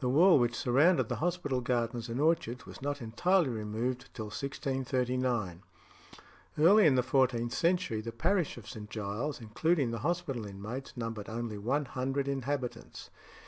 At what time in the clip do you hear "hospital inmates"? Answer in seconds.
10.00-10.94